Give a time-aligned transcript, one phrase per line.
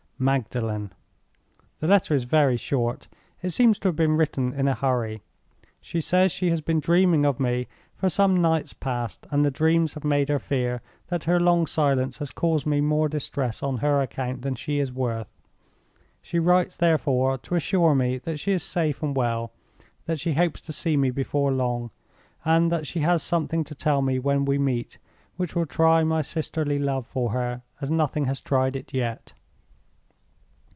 [0.21, 0.93] —Magdalen!
[1.79, 3.07] "The letter is very short;
[3.41, 5.23] it seems to have been written in a hurry.
[5.81, 9.95] She says she has been dreaming of me for some nights past, and the dreams
[9.95, 13.99] have made her fear that her long silence has caused me more distress on her
[13.99, 15.39] account than she is worth.
[16.21, 20.71] She writes, therefore, to assure me that she is safe and well—that she hopes to
[20.71, 24.99] see me before long—and that she has something to tell me, when we meet,
[25.37, 29.33] which will try my sisterly love for her as nothing has tried it yet.